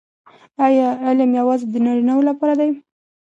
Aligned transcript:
آیا 0.65 0.87
علم 1.05 1.31
یوازې 1.39 1.65
د 1.69 1.75
نارینه 1.85 2.13
وو 2.15 2.27
لپاره 2.29 2.53
دی؟ 2.59 2.69